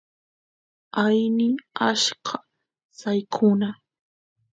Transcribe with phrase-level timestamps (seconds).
[1.03, 1.47] aini
[1.89, 2.35] achka
[2.99, 3.69] saykuna